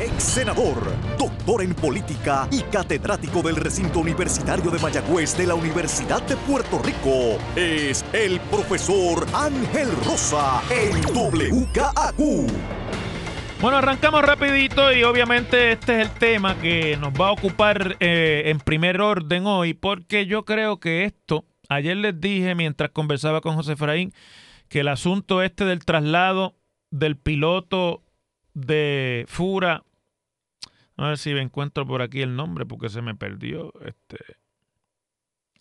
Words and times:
Ex 0.00 0.22
senador, 0.22 0.78
doctor 1.18 1.62
en 1.62 1.74
política 1.74 2.48
y 2.50 2.62
catedrático 2.62 3.42
del 3.42 3.56
recinto 3.56 3.98
universitario 3.98 4.70
de 4.70 4.78
Mayagüez 4.78 5.36
de 5.36 5.46
la 5.46 5.54
Universidad 5.54 6.22
de 6.22 6.36
Puerto 6.38 6.80
Rico, 6.82 7.36
es 7.54 8.02
el 8.14 8.40
profesor 8.40 9.26
Ángel 9.34 9.90
Rosa 10.06 10.62
en 10.70 10.96
WKAQ. 11.14 12.16
Bueno, 13.60 13.76
arrancamos 13.76 14.22
rapidito 14.22 14.90
y 14.90 15.02
obviamente 15.04 15.72
este 15.72 16.00
es 16.00 16.08
el 16.08 16.14
tema 16.14 16.58
que 16.58 16.96
nos 16.96 17.12
va 17.12 17.28
a 17.28 17.32
ocupar 17.32 17.98
eh, 18.00 18.44
en 18.46 18.58
primer 18.58 19.02
orden 19.02 19.46
hoy, 19.46 19.74
porque 19.74 20.24
yo 20.24 20.46
creo 20.46 20.80
que 20.80 21.04
esto, 21.04 21.44
ayer 21.68 21.98
les 21.98 22.18
dije 22.18 22.54
mientras 22.54 22.88
conversaba 22.88 23.42
con 23.42 23.54
José 23.54 23.74
Efraín, 23.74 24.14
que 24.70 24.80
el 24.80 24.88
asunto 24.88 25.42
este 25.42 25.66
del 25.66 25.84
traslado 25.84 26.54
del 26.90 27.18
piloto 27.18 28.02
de 28.54 29.26
Fura, 29.28 29.84
a 31.04 31.08
ver 31.08 31.18
si 31.18 31.32
me 31.34 31.40
encuentro 31.40 31.86
por 31.86 32.02
aquí 32.02 32.22
el 32.22 32.36
nombre 32.36 32.66
porque 32.66 32.88
se 32.88 33.02
me 33.02 33.14
perdió, 33.14 33.72
este... 33.84 34.18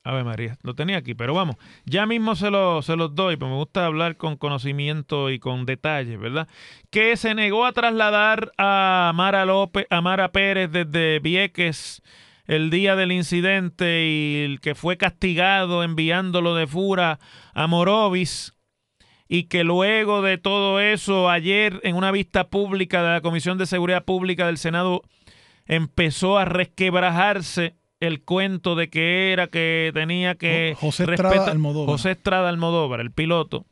Ave 0.01 0.23
María, 0.23 0.57
lo 0.63 0.75
tenía 0.75 0.97
aquí, 0.97 1.13
pero 1.13 1.33
vamos, 1.33 1.57
ya 1.85 2.05
mismo 2.05 2.35
se, 2.35 2.49
lo, 2.49 2.81
se 2.81 2.95
los 2.95 3.13
doy, 3.15 3.35
pero 3.35 3.51
me 3.51 3.57
gusta 3.57 3.85
hablar 3.85 4.15
con 4.15 4.37
conocimiento 4.37 5.29
y 5.29 5.39
con 5.39 5.65
detalles, 5.65 6.17
¿verdad? 6.17 6.47
Que 6.89 7.17
se 7.17 7.35
negó 7.35 7.65
a 7.65 7.73
trasladar 7.73 8.51
a 8.57 9.11
Mara 9.13 9.45
López, 9.45 9.85
a 9.89 9.99
Mara 9.99 10.31
Pérez 10.31 10.71
desde 10.71 11.19
Vieques 11.19 12.01
el 12.49 12.71
día 12.71 12.95
del 12.95 13.11
incidente 13.11 14.07
y 14.07 14.43
el 14.43 14.59
que 14.59 14.73
fue 14.73 14.97
castigado 14.97 15.83
enviándolo 15.83 16.55
de 16.55 16.65
Fura 16.65 17.19
a 17.53 17.67
Morovis 17.67 18.53
y 19.31 19.43
que 19.43 19.63
luego 19.63 20.21
de 20.23 20.37
todo 20.39 20.79
eso, 20.81 21.29
ayer 21.29 21.79
en 21.83 21.95
una 21.95 22.11
vista 22.11 22.49
pública 22.49 23.03
de 23.03 23.09
la 23.09 23.21
Comisión 23.21 23.57
de 23.59 23.67
Seguridad 23.67 24.03
Pública 24.03 24.47
del 24.47 24.57
Senado 24.57 25.03
empezó 25.67 26.39
a 26.39 26.45
resquebrajarse 26.45 27.75
el 27.99 28.23
cuento 28.23 28.75
de 28.75 28.89
que 28.89 29.31
era 29.31 29.47
que 29.47 29.91
tenía 29.93 30.33
que 30.35 30.75
José 30.79 31.03
Estrada 31.03 31.35
respetar- 31.35 31.49
Almodóvar. 31.51 31.89
José 31.93 32.11
Estrada 32.11 32.49
Almodóvar, 32.49 33.01
el 33.01 33.11
piloto, 33.11 33.65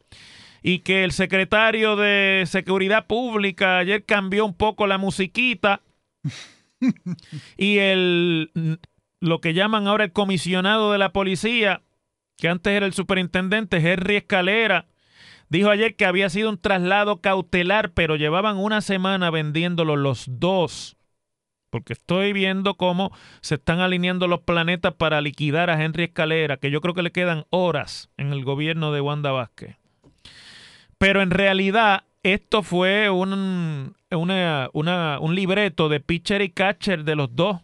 y 0.61 0.79
que 0.79 1.03
el 1.03 1.11
secretario 1.11 1.95
de 1.95 2.43
Seguridad 2.45 3.07
Pública 3.07 3.79
ayer 3.79 4.05
cambió 4.05 4.45
un 4.45 4.53
poco 4.53 4.85
la 4.85 4.97
musiquita 4.99 5.81
y 7.57 7.77
el 7.79 8.79
lo 9.19 9.41
que 9.41 9.55
llaman 9.55 9.87
ahora 9.87 10.03
el 10.03 10.11
comisionado 10.11 10.91
de 10.91 10.99
la 10.99 11.11
policía, 11.11 11.81
que 12.37 12.49
antes 12.49 12.73
era 12.73 12.85
el 12.85 12.93
superintendente 12.93 13.77
Henry 13.77 14.17
Escalera, 14.17 14.85
dijo 15.49 15.69
ayer 15.69 15.95
que 15.95 16.05
había 16.05 16.29
sido 16.29 16.49
un 16.49 16.57
traslado 16.57 17.21
cautelar, 17.21 17.91
pero 17.91 18.15
llevaban 18.15 18.57
una 18.57 18.81
semana 18.81 19.29
vendiéndolo 19.29 19.95
los 19.95 20.25
dos. 20.27 20.97
Porque 21.69 21.93
estoy 21.93 22.31
viendo 22.31 22.75
cómo 22.75 23.11
se 23.41 23.55
están 23.55 23.81
alineando 23.81 24.27
los 24.27 24.41
planetas 24.41 24.93
para 24.93 25.19
liquidar 25.19 25.69
a 25.69 25.83
Henry 25.83 26.05
Escalera, 26.05 26.57
que 26.57 26.71
yo 26.71 26.79
creo 26.81 26.93
que 26.93 27.03
le 27.03 27.11
quedan 27.11 27.45
horas 27.49 28.09
en 28.17 28.31
el 28.31 28.45
gobierno 28.45 28.91
de 28.91 29.01
Wanda 29.01 29.31
Vázquez. 29.31 29.75
Pero 30.97 31.21
en 31.21 31.29
realidad 31.29 32.03
esto 32.23 32.63
fue 32.63 33.09
un, 33.09 33.95
un 34.11 35.35
libreto 35.35 35.89
de 35.89 35.99
pitcher 35.99 36.41
y 36.41 36.49
catcher 36.49 37.03
de 37.03 37.15
los 37.15 37.35
dos. 37.35 37.61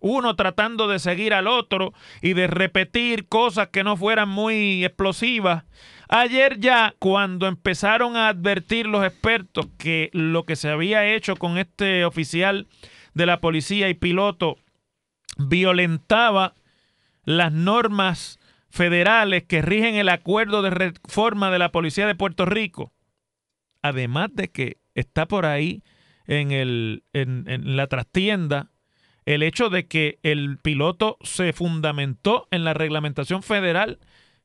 Uno 0.00 0.36
tratando 0.36 0.86
de 0.86 0.98
seguir 0.98 1.32
al 1.32 1.46
otro 1.46 1.94
y 2.20 2.34
de 2.34 2.46
repetir 2.46 3.26
cosas 3.26 3.68
que 3.68 3.84
no 3.84 3.96
fueran 3.96 4.28
muy 4.28 4.84
explosivas. 4.84 5.64
Ayer 6.08 6.58
ya, 6.60 6.94
cuando 6.98 7.46
empezaron 7.46 8.16
a 8.16 8.28
advertir 8.28 8.86
los 8.86 9.04
expertos 9.04 9.66
que 9.78 10.10
lo 10.12 10.44
que 10.44 10.56
se 10.56 10.68
había 10.68 11.06
hecho 11.06 11.36
con 11.36 11.58
este 11.58 12.04
oficial 12.04 12.66
de 13.14 13.26
la 13.26 13.40
policía 13.40 13.88
y 13.88 13.94
piloto 13.94 14.56
violentaba 15.38 16.54
las 17.24 17.52
normas 17.52 18.38
federales 18.68 19.44
que 19.44 19.62
rigen 19.62 19.94
el 19.94 20.08
acuerdo 20.08 20.62
de 20.62 20.70
reforma 20.70 21.50
de 21.50 21.58
la 21.58 21.72
policía 21.72 22.06
de 22.06 22.14
Puerto 22.14 22.44
Rico. 22.44 22.92
Además 23.82 24.30
de 24.32 24.50
que 24.50 24.78
está 24.94 25.26
por 25.26 25.46
ahí 25.46 25.82
en, 26.26 26.50
el, 26.50 27.04
en, 27.12 27.44
en 27.48 27.76
la 27.76 27.86
trastienda 27.86 28.70
el 29.26 29.42
hecho 29.42 29.70
de 29.70 29.86
que 29.86 30.18
el 30.22 30.58
piloto 30.58 31.16
se 31.22 31.52
fundamentó 31.52 32.46
en 32.50 32.64
la 32.64 32.74
reglamentación 32.74 33.42
federal 33.42 33.98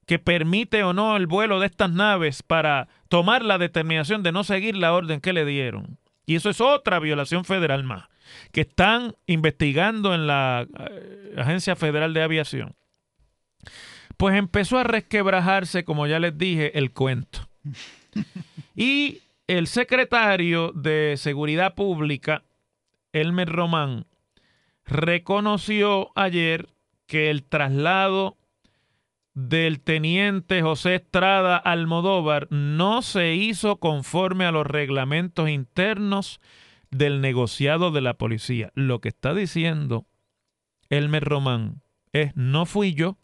que 0.09 0.18
permite 0.18 0.84
o 0.84 0.92
no 0.92 1.16
el 1.16 1.28
vuelo 1.28 1.59
de 1.59 1.68
estas 1.68 1.92
naves 1.92 2.42
para 2.42 2.88
tomar 3.09 3.46
la 3.46 3.59
determinación 3.59 4.24
de 4.24 4.31
no 4.31 4.44
seguir 4.44 4.75
la 4.75 4.92
orden 4.92 5.22
que 5.22 5.34
le 5.34 5.46
dieron. 5.46 6.00
Y 6.25 6.34
eso 6.34 6.50
es 6.50 6.62
otra 6.62 6.97
violación 6.97 7.46
federal 7.46 7.84
más, 7.84 8.08
que 8.52 8.61
están 8.61 9.14
investigando 9.28 10.16
en 10.16 10.26
la 10.26 10.66
eh, 10.79 11.35
Agencia 11.38 11.76
Federal 11.76 12.16
de 12.16 12.23
Aviación. 12.23 12.76
Pues 14.17 14.35
empezó 14.35 14.79
a 14.79 14.84
resquebrajarse, 14.84 15.85
como 15.85 16.08
ya 16.08 16.17
les 16.17 16.35
dije, 16.35 16.76
el 16.79 16.91
cuento. 16.91 17.47
Y 18.76 19.22
el 19.46 19.67
secretario 19.67 20.72
de 20.72 21.17
Seguridad 21.17 21.76
Pública, 21.76 22.46
Elmer 23.14 23.50
Román, 23.50 24.08
reconoció 24.85 26.12
ayer 26.16 26.67
que 27.05 27.29
el 27.29 27.44
traslado 27.44 28.39
del 29.47 29.80
teniente 29.80 30.62
José 30.62 30.96
Estrada 30.96 31.56
Almodóvar 31.56 32.47
no 32.52 33.02
se 33.02 33.36
hizo 33.36 33.78
conforme 33.78 34.46
a 34.46 34.52
los 34.52 34.68
reglamentos 34.68 35.50
internos 35.50 36.41
del 36.91 37.22
negociado 37.22 37.91
de 37.91 38.02
la 38.02 38.16
policía. 38.16 38.72
Lo 38.76 39.00
que 39.00 39.08
está 39.08 39.34
diciendo 39.34 40.06
Elmer 40.90 41.24
Román 41.24 41.82
es 42.12 42.36
no 42.36 42.66
fui 42.66 42.94
yo, 42.94 43.18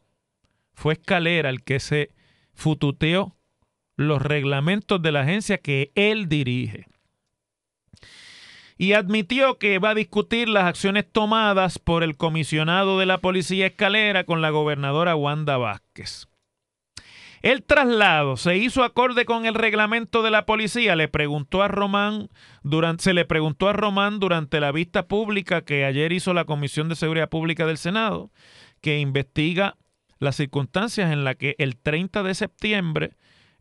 fue 0.74 0.94
Escalera 0.94 1.50
el 1.50 1.64
que 1.64 1.82
se 1.82 2.12
fututeó 2.54 3.36
los 3.98 4.22
reglamentos 4.22 5.02
de 5.02 5.12
la 5.12 5.22
agencia 5.22 5.58
que 5.58 5.92
él 5.96 6.30
dirige. 6.30 6.86
Y 8.77 8.94
admitió 8.94 9.57
que 9.57 9.80
va 9.80 9.92
a 9.92 9.95
discutir 9.95 10.50
las 10.50 10.66
acciones 10.66 11.06
tomadas 11.10 11.80
por 11.80 12.04
el 12.04 12.18
comisionado 12.18 13.00
de 13.00 13.06
la 13.06 13.19
policía 13.19 13.68
Escalera 13.68 14.25
con 14.25 14.42
la 14.42 14.50
gobernadora 14.50 15.16
Wanda 15.16 15.57
Vázquez. 15.57 16.27
El 17.42 17.63
traslado 17.63 18.38
se 18.38 18.57
hizo 18.57 18.83
acorde 18.83 19.24
con 19.25 19.45
el 19.45 19.54
reglamento 19.54 20.24
de 20.24 20.31
la 20.31 20.48
policía, 20.48 20.95
le 20.95 21.07
preguntó 21.07 21.62
a 21.62 21.68
Román 21.68 22.30
durante, 22.63 23.04
se 23.04 23.13
le 23.13 23.24
preguntó 23.24 23.69
a 23.69 23.74
Román 23.74 24.19
durante 24.19 24.60
la 24.60 24.72
vista 24.72 25.07
pública 25.07 25.62
que 25.62 25.86
ayer 25.86 26.12
hizo 26.12 26.33
la 26.33 26.45
Comisión 26.45 26.89
de 26.89 26.95
Seguridad 26.95 27.30
Pública 27.30 27.68
del 27.68 27.78
Senado, 27.78 28.31
que 28.81 28.98
investiga 28.98 29.78
las 30.18 30.38
circunstancias 30.38 31.12
en 31.12 31.24
las 31.24 31.36
que 31.36 31.56
el 31.60 31.78
30 31.78 32.24
de 32.24 32.33
septiembre 32.33 33.12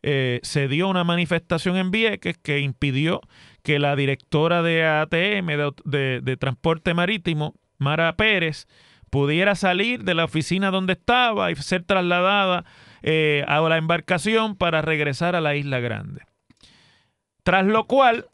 eh, 0.02 0.40
se 0.42 0.68
dio 0.68 0.88
una 0.88 1.04
manifestación 1.04 1.76
en 1.76 1.90
Vieques 1.90 2.38
que 2.38 2.60
impidió 2.60 3.20
que 3.64 3.78
la 3.78 3.96
directora 3.96 4.62
de 4.62 4.84
ATM, 4.84 5.46
de, 5.84 6.36
Transporte 6.38 6.92
Marítimo, 6.92 7.54
Mara 7.78 8.14
Pérez, 8.14 8.68
pudiera 9.08 9.54
salir 9.54 10.04
de 10.04 10.14
la 10.14 10.26
oficina 10.26 10.70
donde 10.70 10.92
estaba 10.92 11.50
y 11.50 11.56
ser 11.56 11.82
trasladada 11.82 12.66
eh, 13.02 13.42
a 13.48 13.60
la 13.62 13.78
embarcación 13.78 14.54
para 14.54 14.82
regresar 14.82 15.34
a 15.34 15.40
la 15.40 15.56
Isla 15.56 15.80
Grande. 15.80 16.20
Tras 17.42 17.64
lo 17.64 17.86
cual, 17.86 18.26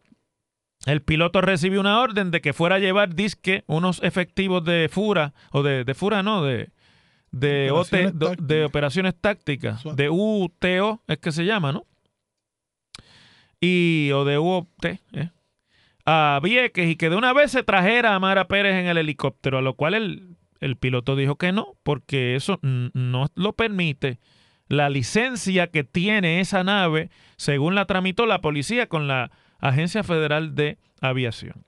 el 0.85 1.00
piloto 1.00 1.41
recibió 1.41 1.81
una 1.81 2.00
orden 2.00 2.33
de 2.33 2.41
que 2.41 2.53
fuera 2.53 2.76
a 2.76 2.81
llevar 2.81 3.15
disque 3.15 3.62
unos 3.69 4.03
efectivos 4.03 4.65
de 4.65 4.88
FURA, 4.91 5.33
o 5.53 5.62
de, 5.62 5.85
de 5.85 5.94
FURA 5.94 6.25
no, 6.25 6.43
de, 6.43 6.71
de, 7.31 7.71
operaciones, 7.71 8.38
de, 8.49 8.65
operaciones 8.65 9.15
tácticas, 9.21 9.85
de 9.94 10.11
UTO 10.11 11.03
es 11.06 11.19
que 11.19 11.31
se 11.31 11.44
llama, 11.44 11.71
¿no? 11.71 11.87
Y, 13.61 14.11
o 14.12 14.25
de 14.25 14.39
¿eh? 15.12 15.31
a 16.07 16.41
Vieques 16.43 16.89
y 16.89 16.97
que 16.97 17.11
de 17.11 17.17
una 17.17 17.33
vez 17.33 17.53
se 17.53 17.62
trajera 17.62 18.15
a 18.15 18.19
Mara 18.21 18.49
Pérez 18.49 18.75
en 18.75 18.87
el 18.87 18.99
helicóptero, 18.99 19.59
a 19.59 19.62
lo 19.62 19.75
cual 19.75 19.95
el, 19.95 20.37
el 20.61 20.77
piloto 20.77 21.17
dijo 21.17 21.37
que 21.37 21.53
no, 21.53 21.77
porque 21.83 22.37
eso 22.37 22.59
no 22.62 23.27
lo 23.35 23.53
permite 23.55 24.19
la 24.69 24.89
licencia 24.89 25.67
que 25.67 25.85
tiene 25.85 26.41
esa 26.41 26.62
nave, 26.62 27.11
según 27.37 27.75
la 27.75 27.87
tramitó 27.87 28.25
la 28.25 28.41
policía 28.41 28.89
con 28.89 29.09
la 29.09 29.33
Agencia 29.59 30.05
Federal 30.05 30.55
de 30.55 30.79
Aviación. 31.01 31.65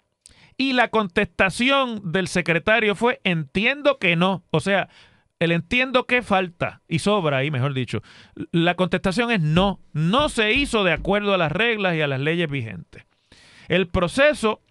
Y 0.56 0.74
la 0.74 0.88
contestación 0.88 2.12
del 2.12 2.28
secretario 2.28 2.94
fue 2.94 3.20
entiendo 3.24 3.98
que 3.98 4.14
no. 4.14 4.44
O 4.50 4.60
sea, 4.60 4.88
el 5.42 5.52
entiendo 5.52 6.06
que 6.06 6.22
falta 6.22 6.82
y 6.88 7.00
sobra 7.00 7.38
ahí, 7.38 7.50
mejor 7.50 7.74
dicho. 7.74 8.02
La 8.52 8.74
contestación 8.74 9.30
es 9.30 9.40
no, 9.40 9.80
no 9.92 10.28
se 10.28 10.52
hizo 10.52 10.84
de 10.84 10.92
acuerdo 10.92 11.34
a 11.34 11.38
las 11.38 11.52
reglas 11.52 11.96
y 11.96 12.00
a 12.00 12.06
las 12.06 12.20
leyes 12.20 12.48
vigentes. 12.50 13.04
El 13.68 13.88
proceso, 13.88 14.62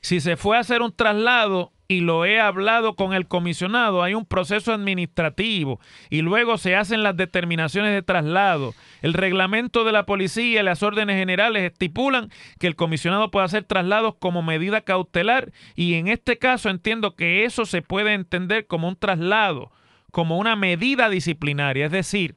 si 0.00 0.20
se 0.20 0.36
fue 0.36 0.56
a 0.56 0.60
hacer 0.60 0.82
un 0.82 0.94
traslado 0.94 1.72
y 1.90 2.00
lo 2.00 2.26
he 2.26 2.38
hablado 2.38 2.94
con 2.96 3.14
el 3.14 3.26
comisionado, 3.26 4.02
hay 4.02 4.12
un 4.12 4.26
proceso 4.26 4.74
administrativo 4.74 5.80
y 6.10 6.20
luego 6.20 6.58
se 6.58 6.76
hacen 6.76 7.02
las 7.02 7.16
determinaciones 7.16 7.94
de 7.94 8.02
traslado. 8.02 8.74
El 9.00 9.14
reglamento 9.14 9.84
de 9.84 9.92
la 9.92 10.04
policía 10.04 10.60
y 10.60 10.62
las 10.62 10.82
órdenes 10.82 11.16
generales 11.16 11.62
estipulan 11.62 12.30
que 12.58 12.66
el 12.66 12.76
comisionado 12.76 13.30
puede 13.30 13.46
hacer 13.46 13.64
traslados 13.64 14.14
como 14.18 14.42
medida 14.42 14.82
cautelar 14.82 15.50
y 15.74 15.94
en 15.94 16.08
este 16.08 16.36
caso 16.36 16.68
entiendo 16.68 17.16
que 17.16 17.46
eso 17.46 17.64
se 17.64 17.80
puede 17.80 18.12
entender 18.12 18.66
como 18.66 18.86
un 18.86 18.96
traslado, 18.96 19.72
como 20.12 20.36
una 20.36 20.56
medida 20.56 21.08
disciplinaria. 21.08 21.86
Es 21.86 21.92
decir, 21.92 22.36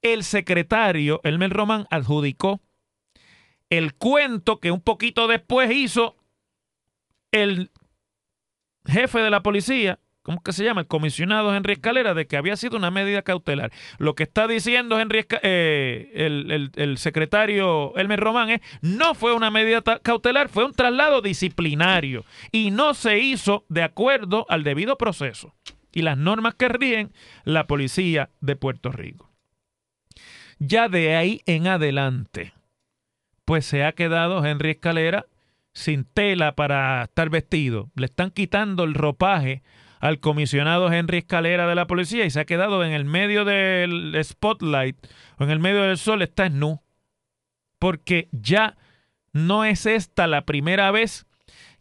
el 0.00 0.24
secretario, 0.24 1.20
Elmer 1.24 1.50
Román, 1.50 1.86
adjudicó 1.90 2.62
el 3.68 3.92
cuento 3.92 4.60
que 4.60 4.70
un 4.70 4.80
poquito 4.80 5.28
después 5.28 5.70
hizo 5.70 6.16
el 7.32 7.70
jefe 8.86 9.20
de 9.20 9.30
la 9.30 9.42
policía 9.42 9.98
¿cómo 10.28 10.42
que 10.42 10.52
se 10.52 10.62
llama? 10.62 10.82
El 10.82 10.86
comisionado 10.86 11.54
Henry 11.54 11.72
Escalera 11.72 12.12
de 12.12 12.26
que 12.26 12.36
había 12.36 12.54
sido 12.54 12.76
una 12.76 12.90
medida 12.90 13.22
cautelar. 13.22 13.72
Lo 13.96 14.14
que 14.14 14.24
está 14.24 14.46
diciendo 14.46 15.00
Henry 15.00 15.24
eh, 15.42 16.70
el, 16.76 16.98
secretario 16.98 17.96
Elmer 17.96 18.20
Román 18.20 18.50
es, 18.50 18.60
no 18.82 19.14
fue 19.14 19.32
una 19.32 19.50
medida 19.50 19.80
cautelar, 19.80 20.50
fue 20.50 20.66
un 20.66 20.74
traslado 20.74 21.22
disciplinario 21.22 22.26
y 22.52 22.70
no 22.70 22.92
se 22.92 23.20
hizo 23.20 23.64
de 23.70 23.82
acuerdo 23.82 24.44
al 24.50 24.64
debido 24.64 24.98
proceso 24.98 25.54
y 25.92 26.02
las 26.02 26.18
normas 26.18 26.56
que 26.56 26.68
rigen 26.68 27.10
la 27.44 27.66
policía 27.66 28.28
de 28.42 28.54
Puerto 28.54 28.92
Rico. 28.92 29.30
Ya 30.58 30.90
de 30.90 31.16
ahí 31.16 31.40
en 31.46 31.68
adelante, 31.68 32.52
pues 33.46 33.64
se 33.64 33.82
ha 33.82 33.92
quedado 33.92 34.44
Henry 34.44 34.72
Escalera 34.72 35.24
sin 35.78 36.04
tela 36.04 36.56
para 36.56 37.04
estar 37.04 37.30
vestido. 37.30 37.90
Le 37.94 38.06
están 38.06 38.30
quitando 38.30 38.82
el 38.82 38.94
ropaje 38.94 39.62
al 40.00 40.18
comisionado 40.18 40.92
Henry 40.92 41.18
Escalera 41.18 41.68
de 41.68 41.74
la 41.76 41.86
policía 41.86 42.24
y 42.24 42.30
se 42.30 42.40
ha 42.40 42.44
quedado 42.44 42.84
en 42.84 42.92
el 42.92 43.04
medio 43.04 43.44
del 43.44 44.18
spotlight 44.22 44.96
o 45.38 45.44
en 45.44 45.50
el 45.50 45.60
medio 45.60 45.82
del 45.82 45.96
sol, 45.96 46.22
está 46.22 46.48
nu. 46.48 46.82
Porque 47.78 48.28
ya 48.32 48.76
no 49.32 49.64
es 49.64 49.86
esta 49.86 50.26
la 50.26 50.42
primera 50.42 50.90
vez 50.90 51.26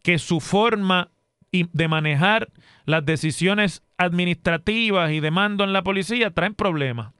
que 0.03 0.19
su 0.19 0.41
forma 0.41 1.09
de 1.51 1.87
manejar 1.87 2.49
las 2.85 3.03
decisiones 3.03 3.81
administrativas 3.97 5.11
y 5.11 5.21
de 5.21 5.31
mando 5.31 5.63
en 5.63 5.73
la 5.73 5.83
policía 5.83 6.29
traen 6.29 6.53
problemas. 6.53 7.13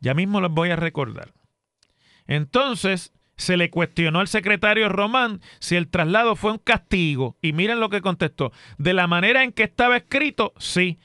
Ya 0.00 0.14
mismo 0.14 0.40
los 0.40 0.50
voy 0.50 0.70
a 0.70 0.76
recordar. 0.76 1.34
Entonces, 2.26 3.12
se 3.40 3.56
le 3.56 3.70
cuestionó 3.70 4.20
al 4.20 4.28
secretario 4.28 4.88
Román 4.88 5.40
si 5.60 5.76
el 5.76 5.88
traslado 5.88 6.36
fue 6.36 6.52
un 6.52 6.58
castigo. 6.58 7.36
Y 7.40 7.52
miren 7.52 7.80
lo 7.80 7.88
que 7.88 8.02
contestó. 8.02 8.52
De 8.76 8.92
la 8.92 9.06
manera 9.06 9.42
en 9.42 9.52
que 9.52 9.62
estaba 9.62 9.96
escrito, 9.96 10.52
sí. 10.58 10.98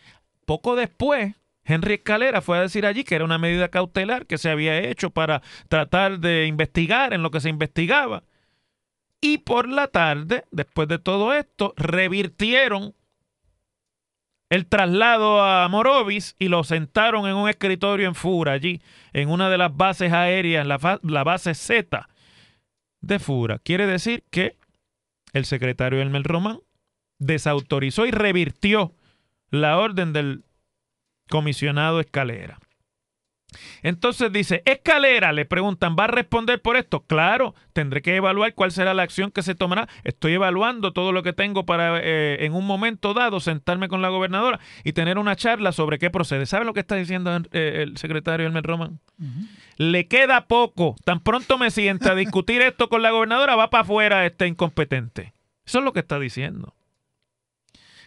Poco 0.46 0.76
después, 0.76 1.36
Henry 1.64 1.96
Escalera 1.96 2.42
fue 2.42 2.58
a 2.58 2.62
decir 2.62 2.86
allí 2.86 3.04
que 3.04 3.16
era 3.16 3.26
una 3.26 3.38
medida 3.38 3.70
cautelar 3.70 4.26
que 4.26 4.38
se 4.38 4.50
había 4.50 4.78
hecho 4.80 5.12
para 5.12 5.42
tratar 5.70 6.20
de 6.20 6.46
investigar 6.46 7.14
en 7.14 7.24
lo 7.24 7.32
que 7.32 7.40
se 7.40 7.50
investigaba. 7.50 8.24
Y 9.22 9.40
por 9.40 9.70
la 9.70 9.88
tarde, 9.88 10.44
después 10.52 10.90
de 10.90 11.00
todo 11.00 11.34
esto, 11.34 11.74
revirtieron 11.78 12.94
el 14.50 14.68
traslado 14.68 15.42
a 15.42 15.68
Morovis 15.70 16.36
y 16.38 16.50
lo 16.50 16.64
sentaron 16.64 17.28
en 17.28 17.36
un 17.36 17.50
escritorio 17.50 18.08
en 18.08 18.14
Fura, 18.14 18.52
allí, 18.52 18.82
en 19.14 19.30
una 19.30 19.50
de 19.50 19.58
las 19.58 19.76
bases 19.76 20.12
aéreas, 20.12 20.68
la, 20.68 21.00
la 21.02 21.24
base 21.24 21.56
Z 21.56 22.08
de 23.06 23.20
Fura. 23.20 23.60
Quiere 23.60 23.86
decir 23.86 24.24
que 24.32 24.58
el 25.34 25.46
secretario 25.46 26.02
Elmer 26.02 26.24
Román 26.24 26.60
desautorizó 27.20 28.06
y 28.06 28.12
revirtió 28.12 28.94
la 29.50 29.78
orden 29.78 30.12
del 30.14 30.44
comisionado 31.30 32.00
Escalera. 32.00 32.60
Entonces 33.84 34.32
dice, 34.32 34.62
Escalera, 34.66 35.34
le 35.34 35.46
preguntan, 35.46 35.96
¿va 35.98 36.06
a 36.06 36.08
responder 36.08 36.62
por 36.62 36.78
esto? 36.78 37.02
Claro, 37.02 37.56
tendré 37.74 38.02
que 38.02 38.16
evaluar 38.16 38.54
cuál 38.54 38.72
será 38.72 38.94
la 38.94 39.04
acción 39.04 39.32
que 39.32 39.44
se 39.44 39.56
tomará. 39.56 39.88
Estoy 40.04 40.34
evaluando 40.34 40.94
todo 40.94 41.12
lo 41.12 41.24
que 41.24 41.34
tengo 41.34 41.66
para 41.66 42.00
eh, 42.02 42.46
en 42.46 42.54
un 42.54 42.66
momento 42.66 43.14
dado 43.14 43.40
sentarme 43.40 43.88
con 43.88 44.02
la 44.02 44.10
gobernadora 44.10 44.60
y 44.84 44.94
tener 44.94 45.18
una 45.18 45.36
charla 45.36 45.72
sobre 45.72 46.00
qué 46.00 46.10
procede. 46.10 46.46
¿Sabe 46.46 46.66
lo 46.66 46.74
que 46.74 46.80
está 46.82 46.96
diciendo 46.96 47.36
eh, 47.52 47.84
el 47.84 47.98
secretario 47.98 48.48
Elmer 48.48 48.64
Roman? 48.64 49.00
Le 49.78 50.08
queda 50.08 50.48
poco. 50.48 50.96
Tan 51.04 51.20
pronto 51.20 51.58
me 51.58 51.72
sienta 51.72 52.12
a 52.12 52.16
discutir 52.16 52.62
esto 52.62 52.90
con 52.90 53.02
la 53.02 53.12
gobernadora, 53.12 53.56
va 53.56 53.70
para 53.70 53.84
afuera 53.84 54.26
este 54.26 54.48
incompetente. 54.48 55.34
Eso 55.66 55.80
es 55.80 55.86
lo 55.86 55.94
que 55.94 56.00
está 56.00 56.20
diciendo. 56.20 56.76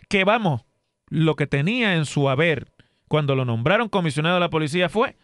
Que 0.09 0.25
vamos, 0.25 0.63
lo 1.09 1.37
que 1.37 1.47
tenía 1.47 1.97
en 1.97 2.07
su 2.07 2.29
haber 2.29 2.73
cuando 3.09 3.35
lo 3.35 3.45
nombraron 3.45 3.89
comisionado 3.89 4.37
de 4.37 4.41
la 4.41 4.51
policía 4.51 4.89
fue 4.89 5.17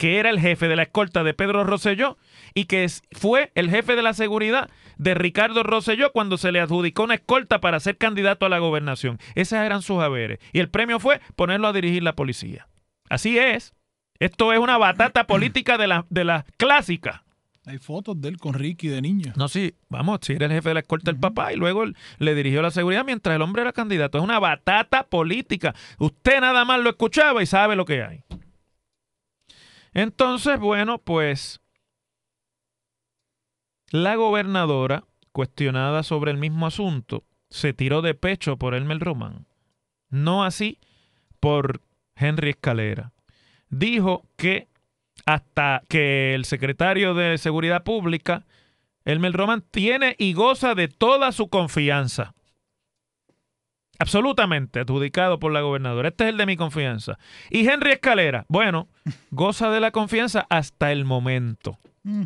que 0.00 0.18
era 0.18 0.30
el 0.30 0.40
jefe 0.40 0.66
de 0.66 0.76
la 0.76 0.84
escolta 0.84 1.22
de 1.24 1.34
Pedro 1.34 1.62
Rosselló 1.62 2.16
y 2.54 2.64
que 2.64 2.86
fue 3.12 3.52
el 3.54 3.68
jefe 3.68 3.96
de 3.96 4.02
la 4.02 4.14
seguridad 4.14 4.70
de 4.96 5.12
Ricardo 5.12 5.62
Rosselló 5.62 6.10
cuando 6.10 6.38
se 6.38 6.52
le 6.52 6.60
adjudicó 6.60 7.02
una 7.02 7.16
escolta 7.16 7.60
para 7.60 7.80
ser 7.80 7.98
candidato 7.98 8.46
a 8.46 8.48
la 8.48 8.60
gobernación. 8.60 9.18
Esos 9.34 9.58
eran 9.58 9.82
sus 9.82 10.00
haberes. 10.00 10.38
Y 10.54 10.60
el 10.60 10.70
premio 10.70 11.00
fue 11.00 11.20
ponerlo 11.36 11.68
a 11.68 11.74
dirigir 11.74 12.02
la 12.02 12.14
policía. 12.14 12.66
Así 13.10 13.38
es. 13.38 13.74
Esto 14.18 14.54
es 14.54 14.58
una 14.58 14.78
batata 14.78 15.26
política 15.26 15.76
de 15.76 15.88
la, 15.88 16.06
de 16.08 16.24
la 16.24 16.46
clásica. 16.56 17.26
Hay 17.66 17.76
fotos 17.76 18.18
de 18.22 18.30
él 18.30 18.38
con 18.38 18.54
Ricky 18.54 18.88
de 18.88 19.02
niño. 19.02 19.34
No, 19.36 19.48
sí, 19.48 19.74
vamos, 19.90 20.20
si 20.22 20.32
era 20.32 20.46
el 20.46 20.52
jefe 20.52 20.70
de 20.70 20.74
la 20.76 20.80
escolta 20.80 21.10
del 21.12 21.20
papá 21.20 21.52
y 21.52 21.56
luego 21.56 21.84
le 22.16 22.34
dirigió 22.34 22.62
la 22.62 22.70
seguridad 22.70 23.04
mientras 23.04 23.36
el 23.36 23.42
hombre 23.42 23.60
era 23.60 23.74
candidato. 23.74 24.16
Es 24.16 24.24
una 24.24 24.38
batata 24.38 25.02
política. 25.02 25.74
Usted 25.98 26.40
nada 26.40 26.64
más 26.64 26.80
lo 26.80 26.88
escuchaba 26.88 27.42
y 27.42 27.46
sabe 27.46 27.76
lo 27.76 27.84
que 27.84 28.02
hay. 28.02 28.22
Entonces, 29.92 30.58
bueno, 30.58 30.98
pues 30.98 31.60
la 33.90 34.14
gobernadora, 34.14 35.04
cuestionada 35.32 36.02
sobre 36.02 36.30
el 36.30 36.36
mismo 36.36 36.66
asunto, 36.66 37.24
se 37.48 37.72
tiró 37.72 38.02
de 38.02 38.14
pecho 38.14 38.56
por 38.56 38.74
Elmer 38.74 39.00
Román. 39.00 39.46
No 40.08 40.44
así 40.44 40.78
por 41.40 41.82
Henry 42.14 42.50
Escalera. 42.50 43.12
Dijo 43.68 44.26
que 44.36 44.68
hasta 45.26 45.82
que 45.88 46.34
el 46.34 46.44
secretario 46.44 47.14
de 47.14 47.38
Seguridad 47.38 47.82
Pública 47.82 48.46
Elmer 49.04 49.32
Roman 49.32 49.64
tiene 49.70 50.14
y 50.18 50.34
goza 50.34 50.74
de 50.74 50.88
toda 50.88 51.32
su 51.32 51.48
confianza. 51.48 52.34
Absolutamente 54.00 54.80
adjudicado 54.80 55.38
por 55.38 55.52
la 55.52 55.60
gobernadora. 55.60 56.08
Este 56.08 56.24
es 56.24 56.30
el 56.30 56.38
de 56.38 56.46
mi 56.46 56.56
confianza. 56.56 57.18
Y 57.50 57.68
Henry 57.68 57.92
Escalera, 57.92 58.46
bueno, 58.48 58.88
goza 59.30 59.70
de 59.70 59.78
la 59.78 59.90
confianza 59.90 60.46
hasta 60.48 60.90
el 60.90 61.04
momento. 61.04 61.78
Mm. 62.02 62.22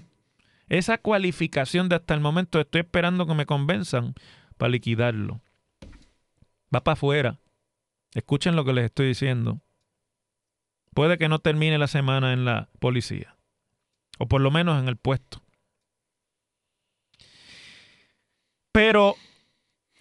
Esa 0.68 0.98
cualificación 0.98 1.88
de 1.88 1.96
hasta 1.96 2.14
el 2.14 2.20
momento 2.20 2.60
estoy 2.60 2.82
esperando 2.82 3.26
que 3.26 3.34
me 3.34 3.44
convenzan 3.44 4.14
para 4.56 4.70
liquidarlo. 4.70 5.40
Va 6.72 6.84
para 6.84 6.92
afuera. 6.92 7.40
Escuchen 8.14 8.54
lo 8.54 8.64
que 8.64 8.72
les 8.72 8.84
estoy 8.84 9.08
diciendo. 9.08 9.60
Puede 10.94 11.18
que 11.18 11.28
no 11.28 11.40
termine 11.40 11.76
la 11.76 11.88
semana 11.88 12.32
en 12.32 12.44
la 12.44 12.68
policía. 12.78 13.34
O 14.20 14.28
por 14.28 14.40
lo 14.40 14.52
menos 14.52 14.80
en 14.80 14.88
el 14.88 14.96
puesto. 14.96 15.42
Pero 18.70 19.16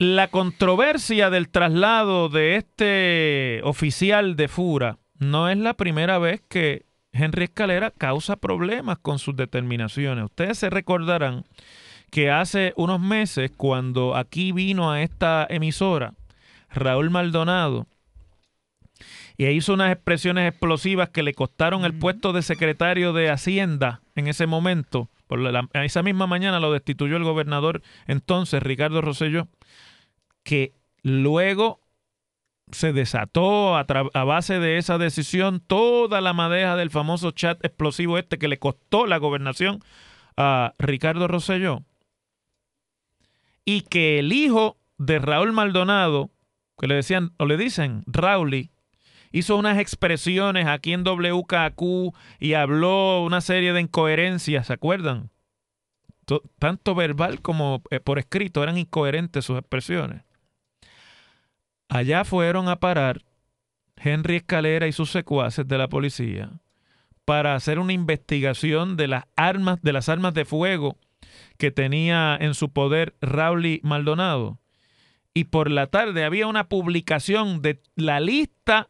la 0.03 0.27
controversia 0.27 1.29
del 1.29 1.48
traslado 1.48 2.27
de 2.27 2.57
este 2.57 3.62
oficial 3.63 4.36
de 4.36 4.50
Fura 4.50 4.98
no 5.17 5.48
es 5.48 5.57
la 5.57 5.75
primera 5.75 6.19
vez 6.19 6.41
que 6.50 6.86
Henry 7.13 7.45
Escalera 7.45 7.89
causa 7.89 8.36
problemas 8.36 8.98
con 8.98 9.17
sus 9.17 9.36
determinaciones. 9.38 10.25
Ustedes 10.25 10.57
se 10.57 10.69
recordarán 10.69 11.45
que 12.12 12.29
hace 12.29 12.74
unos 12.75 13.00
meses, 13.00 13.51
cuando 13.55 14.15
aquí 14.15 14.51
vino 14.51 14.91
a 14.91 15.01
esta 15.01 15.48
emisora, 15.50 16.13
Raúl 16.69 17.10
Maldonado, 17.10 17.88
y 19.38 19.48
hizo 19.48 19.74
unas 19.74 19.91
expresiones 19.91 20.50
explosivas 20.50 21.10
que 21.10 21.24
le 21.24 21.33
costaron 21.33 21.86
el 21.86 21.93
puesto 21.93 22.33
de 22.33 22.41
secretario 22.41 23.13
de 23.13 23.29
Hacienda 23.29 24.01
en 24.15 24.27
ese 24.27 24.48
momento. 24.48 25.10
Por 25.27 25.39
la, 25.39 25.67
esa 25.74 26.03
misma 26.03 26.27
mañana 26.27 26.60
lo 26.60 26.72
destituyó 26.74 27.17
el 27.17 27.24
gobernador 27.24 27.81
entonces, 28.05 28.62
Ricardo 28.62 29.01
Rosselló, 29.01 29.48
que 30.43 30.73
luego 31.01 31.81
se 32.71 32.93
desató 32.93 33.75
a, 33.75 33.83
base 34.23 34.59
de 34.59 34.77
esa 34.77 34.97
decisión 34.97 35.59
toda 35.59 36.21
la 36.21 36.33
madeja 36.33 36.75
del 36.75 36.89
famoso 36.89 37.31
chat 37.31 37.63
explosivo 37.63 38.17
este 38.17 38.38
que 38.38 38.47
le 38.47 38.59
costó 38.59 39.05
la 39.05 39.17
gobernación 39.17 39.79
a 40.38 40.73
Ricardo 40.79 41.27
Rosselló. 41.27 41.83
Y 43.65 43.81
que 43.81 44.19
el 44.19 44.33
hijo 44.33 44.77
de 44.97 45.19
Raúl 45.19 45.53
Maldonado, 45.53 46.31
que 46.77 46.88
le 46.88 46.95
decían, 46.95 47.33
o 47.38 47.45
le 47.45 47.57
dicen, 47.57 48.03
Rauli, 48.07 48.71
hizo 49.31 49.55
unas 49.55 49.77
expresiones 49.77 50.67
aquí 50.67 50.93
en 50.93 51.03
WKQ 51.03 52.13
y 52.39 52.53
habló 52.53 53.23
una 53.23 53.41
serie 53.41 53.73
de 53.73 53.81
incoherencias, 53.81 54.67
¿se 54.67 54.73
acuerdan? 54.73 55.29
Tanto 56.57 56.95
verbal 56.95 57.41
como 57.41 57.83
eh, 57.89 58.00
por 58.00 58.17
escrito 58.17 58.63
eran 58.63 58.77
incoherentes 58.77 59.45
sus 59.45 59.59
expresiones. 59.59 60.23
Allá 61.93 62.25
fueron 62.25 62.69
a 62.69 62.79
parar 62.79 63.21
Henry 63.97 64.38
Escalera 64.38 64.88
y 64.88 64.91
sus 64.91 65.12
secuaces 65.12 65.67
de 65.67 65.77
la 65.77 65.89
policía 65.89 66.50
para 67.23 67.53
hacer 67.53 67.77
una 67.77 67.93
investigación 67.93 68.97
de 68.97 69.07
las 69.07 69.25
armas, 69.35 69.79
de 69.83 69.93
las 69.93 70.09
armas 70.09 70.33
de 70.33 70.43
fuego 70.43 70.97
que 71.59 71.69
tenía 71.69 72.35
en 72.41 72.55
su 72.55 72.73
poder 72.73 73.13
Rauli 73.21 73.79
Maldonado. 73.83 74.57
Y 75.35 75.43
por 75.43 75.69
la 75.69 75.85
tarde 75.85 76.25
había 76.25 76.47
una 76.47 76.67
publicación 76.67 77.62
de 77.62 77.79
la 77.95 78.19
lista 78.19 78.88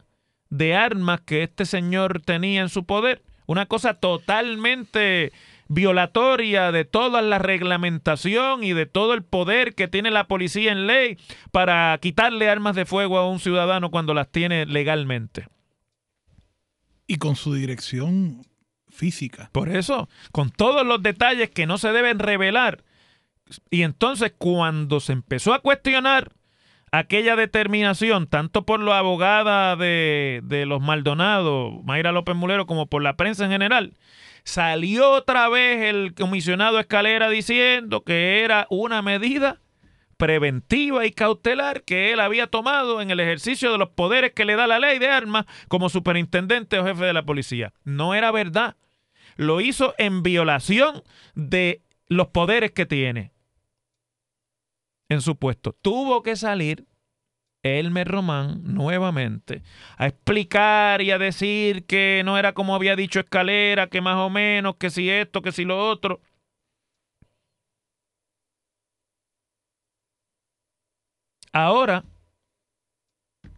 de 0.49 0.73
armas 0.73 1.19
que 1.19 1.43
este 1.43 1.65
señor 1.65 2.21
tenía 2.21 2.61
en 2.61 2.69
su 2.69 2.85
poder. 2.85 3.21
Una 3.47 3.65
cosa 3.65 3.95
totalmente 3.95 5.33
violatoria 5.67 6.71
de 6.71 6.85
toda 6.85 7.21
la 7.21 7.39
reglamentación 7.39 8.63
y 8.63 8.73
de 8.73 8.85
todo 8.85 9.13
el 9.13 9.23
poder 9.23 9.75
que 9.75 9.87
tiene 9.87 10.11
la 10.11 10.27
policía 10.27 10.71
en 10.71 10.87
ley 10.87 11.17
para 11.51 11.97
quitarle 12.01 12.49
armas 12.49 12.75
de 12.75 12.85
fuego 12.85 13.17
a 13.17 13.29
un 13.29 13.39
ciudadano 13.39 13.91
cuando 13.91 14.13
las 14.13 14.29
tiene 14.29 14.65
legalmente. 14.65 15.47
Y 17.07 17.17
con 17.17 17.35
su 17.35 17.53
dirección 17.53 18.45
física. 18.89 19.49
Por 19.51 19.69
eso, 19.69 20.07
con 20.31 20.49
todos 20.49 20.85
los 20.85 21.01
detalles 21.01 21.49
que 21.49 21.65
no 21.65 21.77
se 21.77 21.91
deben 21.91 22.19
revelar. 22.19 22.83
Y 23.69 23.81
entonces 23.83 24.33
cuando 24.37 24.99
se 24.99 25.13
empezó 25.13 25.53
a 25.53 25.59
cuestionar 25.59 26.31
aquella 26.91 27.35
determinación, 27.35 28.27
tanto 28.27 28.65
por 28.65 28.79
la 28.79 28.99
abogada 28.99 29.75
de, 29.75 30.41
de 30.43 30.65
los 30.65 30.81
Maldonados, 30.81 31.83
Mayra 31.83 32.11
López 32.11 32.35
Mulero, 32.35 32.67
como 32.67 32.85
por 32.87 33.01
la 33.01 33.17
prensa 33.17 33.45
en 33.45 33.51
general, 33.51 33.93
Salió 34.43 35.11
otra 35.11 35.47
vez 35.49 35.83
el 35.83 36.13
comisionado 36.13 36.79
Escalera 36.79 37.29
diciendo 37.29 38.03
que 38.03 38.43
era 38.43 38.67
una 38.69 39.01
medida 39.01 39.61
preventiva 40.17 41.05
y 41.05 41.11
cautelar 41.11 41.83
que 41.83 42.11
él 42.11 42.19
había 42.19 42.47
tomado 42.47 43.01
en 43.01 43.09
el 43.09 43.19
ejercicio 43.19 43.71
de 43.71 43.77
los 43.77 43.89
poderes 43.89 44.33
que 44.33 44.45
le 44.45 44.55
da 44.55 44.67
la 44.67 44.79
ley 44.79 44.99
de 44.99 45.09
armas 45.09 45.45
como 45.67 45.89
superintendente 45.89 46.77
o 46.77 46.85
jefe 46.85 47.05
de 47.05 47.13
la 47.13 47.25
policía. 47.25 47.73
No 47.83 48.13
era 48.13 48.31
verdad. 48.31 48.75
Lo 49.35 49.61
hizo 49.61 49.95
en 49.97 50.23
violación 50.23 51.03
de 51.35 51.81
los 52.07 52.27
poderes 52.27 52.71
que 52.71 52.85
tiene 52.85 53.31
en 55.09 55.21
su 55.21 55.37
puesto. 55.37 55.73
Tuvo 55.81 56.21
que 56.21 56.35
salir 56.35 56.85
Elmer 57.63 58.07
Román 58.07 58.61
nuevamente 58.63 59.63
a 59.97 60.07
explicar 60.07 61.01
y 61.01 61.11
a 61.11 61.17
decir 61.17 61.85
que 61.85 62.21
no 62.25 62.37
era 62.37 62.53
como 62.53 62.75
había 62.75 62.95
dicho 62.95 63.19
Escalera, 63.21 63.87
que 63.87 64.01
más 64.01 64.17
o 64.17 64.29
menos, 64.29 64.75
que 64.75 64.89
si 64.89 65.09
esto, 65.09 65.41
que 65.41 65.51
si 65.53 65.63
lo 65.65 65.89
otro. 65.89 66.21
Ahora 71.53 72.03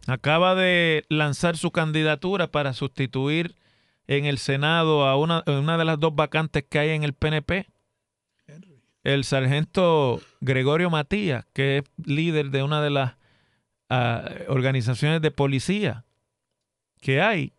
acaba 0.06 0.54
de 0.54 1.04
lanzar 1.08 1.56
su 1.56 1.70
candidatura 1.72 2.46
para 2.48 2.72
sustituir 2.74 3.56
en 4.06 4.24
el 4.24 4.38
Senado 4.38 5.06
a 5.06 5.16
una, 5.16 5.42
una 5.46 5.78
de 5.78 5.84
las 5.84 5.98
dos 5.98 6.14
vacantes 6.14 6.64
que 6.68 6.78
hay 6.78 6.90
en 6.90 7.02
el 7.02 7.14
PNP. 7.14 7.66
El 9.02 9.24
sargento 9.24 10.20
Gregorio 10.40 10.90
Matías, 10.90 11.46
que 11.52 11.78
es 11.78 11.84
líder 12.04 12.50
de 12.50 12.62
una 12.62 12.82
de 12.82 12.90
las 12.90 13.14
organizaciones 13.88 15.22
de 15.22 15.30
policía 15.30 16.04
que 17.00 17.20
hay, 17.20 17.52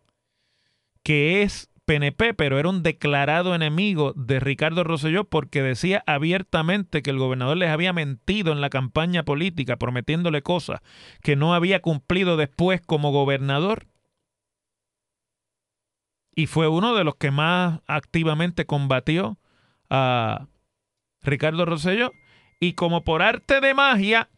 que 1.02 1.42
es 1.42 1.70
PNP, 1.88 2.34
pero 2.34 2.58
era 2.58 2.68
un 2.68 2.82
declarado 2.82 3.54
enemigo 3.54 4.12
de 4.14 4.40
Ricardo 4.40 4.84
Rosselló 4.84 5.24
porque 5.24 5.62
decía 5.62 6.04
abiertamente 6.06 7.02
que 7.02 7.10
el 7.10 7.18
gobernador 7.18 7.56
les 7.56 7.70
había 7.70 7.94
mentido 7.94 8.52
en 8.52 8.60
la 8.60 8.68
campaña 8.68 9.24
política, 9.24 9.78
prometiéndole 9.78 10.42
cosas 10.42 10.80
que 11.22 11.34
no 11.34 11.54
había 11.54 11.80
cumplido 11.80 12.36
después 12.36 12.82
como 12.82 13.10
gobernador. 13.10 13.86
Y 16.34 16.46
fue 16.46 16.68
uno 16.68 16.94
de 16.94 17.04
los 17.04 17.16
que 17.16 17.30
más 17.30 17.80
activamente 17.86 18.66
combatió 18.66 19.38
a 19.88 20.48
Ricardo 21.22 21.64
Rosselló. 21.64 22.12
Y 22.60 22.74
como 22.74 23.02
por 23.02 23.22
arte 23.22 23.60
de 23.60 23.72
magia, 23.72 24.28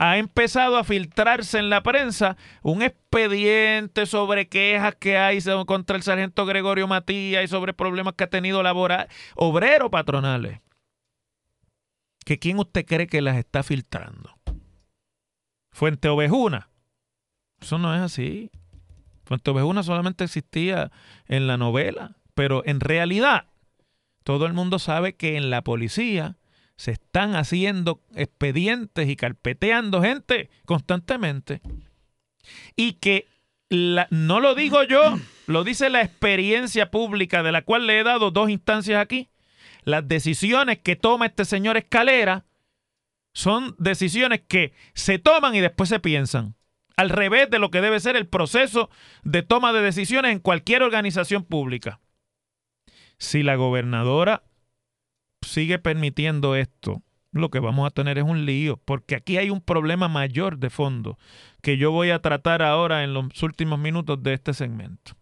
ha 0.00 0.16
empezado 0.16 0.78
a 0.78 0.84
filtrarse 0.84 1.58
en 1.58 1.68
la 1.68 1.82
prensa 1.82 2.38
un 2.62 2.80
expediente 2.80 4.06
sobre 4.06 4.48
quejas 4.48 4.94
que 4.94 5.18
hay 5.18 5.40
contra 5.66 5.94
el 5.94 6.02
sargento 6.02 6.46
Gregorio 6.46 6.88
Matías 6.88 7.44
y 7.44 7.48
sobre 7.48 7.74
problemas 7.74 8.14
que 8.14 8.24
ha 8.24 8.30
tenido 8.30 8.62
laboral, 8.62 9.08
obrero 9.36 9.90
patronales. 9.90 10.60
¿Que 12.24 12.38
quién 12.38 12.58
usted 12.58 12.86
cree 12.86 13.08
que 13.08 13.20
las 13.20 13.36
está 13.36 13.62
filtrando? 13.62 14.34
Fuente 15.70 16.08
Ovejuna. 16.08 16.70
Eso 17.60 17.76
no 17.76 17.94
es 17.94 18.00
así. 18.00 18.50
Fuente 19.24 19.50
Ovejuna 19.50 19.82
solamente 19.82 20.24
existía 20.24 20.90
en 21.26 21.46
la 21.46 21.58
novela, 21.58 22.16
pero 22.32 22.62
en 22.64 22.80
realidad 22.80 23.48
todo 24.24 24.46
el 24.46 24.54
mundo 24.54 24.78
sabe 24.78 25.14
que 25.14 25.36
en 25.36 25.50
la 25.50 25.60
policía 25.60 26.38
se 26.80 26.92
están 26.92 27.36
haciendo 27.36 28.00
expedientes 28.14 29.06
y 29.06 29.14
carpeteando 29.14 30.00
gente 30.00 30.48
constantemente. 30.64 31.60
Y 32.74 32.94
que 32.94 33.28
no 33.68 34.40
lo 34.40 34.54
digo 34.54 34.82
yo, 34.84 35.18
lo 35.46 35.62
dice 35.62 35.90
la 35.90 36.00
experiencia 36.00 36.90
pública 36.90 37.42
de 37.42 37.52
la 37.52 37.60
cual 37.60 37.86
le 37.86 37.98
he 37.98 38.02
dado 38.02 38.30
dos 38.30 38.48
instancias 38.48 38.98
aquí. 38.98 39.28
Las 39.84 40.08
decisiones 40.08 40.78
que 40.78 40.96
toma 40.96 41.26
este 41.26 41.44
señor 41.44 41.76
Escalera 41.76 42.46
son 43.34 43.74
decisiones 43.76 44.40
que 44.48 44.72
se 44.94 45.18
toman 45.18 45.54
y 45.54 45.60
después 45.60 45.90
se 45.90 46.00
piensan. 46.00 46.54
Al 46.96 47.10
revés 47.10 47.50
de 47.50 47.58
lo 47.58 47.70
que 47.70 47.82
debe 47.82 48.00
ser 48.00 48.16
el 48.16 48.26
proceso 48.26 48.88
de 49.22 49.42
toma 49.42 49.74
de 49.74 49.82
decisiones 49.82 50.32
en 50.32 50.38
cualquier 50.38 50.82
organización 50.82 51.44
pública. 51.44 52.00
Si 53.18 53.42
la 53.42 53.56
gobernadora 53.56 54.44
sigue 55.42 55.78
permitiendo 55.78 56.54
esto, 56.56 57.02
lo 57.32 57.50
que 57.50 57.60
vamos 57.60 57.86
a 57.86 57.90
tener 57.90 58.18
es 58.18 58.24
un 58.24 58.44
lío, 58.44 58.76
porque 58.84 59.14
aquí 59.14 59.38
hay 59.38 59.50
un 59.50 59.60
problema 59.60 60.08
mayor 60.08 60.58
de 60.58 60.70
fondo 60.70 61.18
que 61.62 61.76
yo 61.76 61.92
voy 61.92 62.10
a 62.10 62.20
tratar 62.20 62.62
ahora 62.62 63.04
en 63.04 63.14
los 63.14 63.42
últimos 63.42 63.78
minutos 63.78 64.22
de 64.22 64.34
este 64.34 64.54
segmento. 64.54 65.12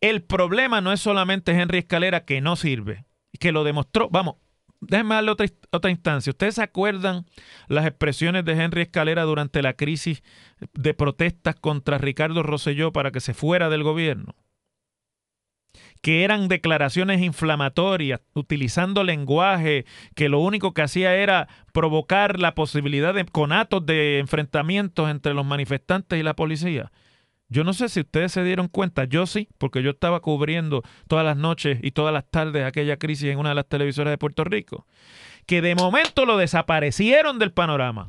El 0.00 0.22
problema 0.22 0.80
no 0.80 0.92
es 0.92 1.00
solamente 1.00 1.52
Henry 1.52 1.78
Escalera 1.78 2.24
que 2.24 2.40
no 2.40 2.56
sirve. 2.56 3.04
que 3.38 3.52
lo 3.52 3.64
demostró. 3.64 4.08
Vamos, 4.10 4.36
déjenme 4.80 5.14
darle 5.14 5.30
otra, 5.30 5.46
otra 5.70 5.90
instancia. 5.90 6.30
¿Ustedes 6.30 6.56
se 6.56 6.62
acuerdan 6.62 7.26
las 7.68 7.86
expresiones 7.86 8.44
de 8.44 8.52
Henry 8.52 8.82
Escalera 8.82 9.22
durante 9.24 9.62
la 9.62 9.74
crisis 9.74 10.22
de 10.74 10.94
protestas 10.94 11.54
contra 11.54 11.98
Ricardo 11.98 12.42
Rosselló 12.42 12.92
para 12.92 13.10
que 13.10 13.20
se 13.20 13.34
fuera 13.34 13.68
del 13.68 13.82
gobierno? 13.82 14.34
Que 16.02 16.24
eran 16.24 16.48
declaraciones 16.48 17.20
inflamatorias, 17.20 18.20
utilizando 18.34 19.04
lenguaje 19.04 19.84
que 20.14 20.28
lo 20.28 20.40
único 20.40 20.72
que 20.72 20.82
hacía 20.82 21.14
era 21.14 21.48
provocar 21.72 22.38
la 22.38 22.54
posibilidad 22.54 23.14
de 23.14 23.24
conatos 23.26 23.84
de 23.84 24.18
enfrentamientos 24.18 25.10
entre 25.10 25.34
los 25.34 25.44
manifestantes 25.44 26.18
y 26.18 26.22
la 26.22 26.34
policía. 26.34 26.90
Yo 27.48 27.64
no 27.64 27.72
sé 27.72 27.88
si 27.88 28.00
ustedes 28.00 28.30
se 28.30 28.44
dieron 28.44 28.68
cuenta, 28.68 29.04
yo 29.04 29.26
sí, 29.26 29.48
porque 29.58 29.82
yo 29.82 29.90
estaba 29.90 30.20
cubriendo 30.20 30.82
todas 31.08 31.24
las 31.24 31.36
noches 31.36 31.80
y 31.82 31.90
todas 31.90 32.14
las 32.14 32.24
tardes 32.30 32.64
aquella 32.64 32.96
crisis 32.96 33.28
en 33.28 33.38
una 33.38 33.48
de 33.50 33.56
las 33.56 33.66
televisoras 33.68 34.12
de 34.12 34.18
Puerto 34.18 34.44
Rico, 34.44 34.86
que 35.46 35.60
de 35.60 35.74
momento 35.74 36.26
lo 36.26 36.36
desaparecieron 36.36 37.40
del 37.40 37.52
panorama. 37.52 38.08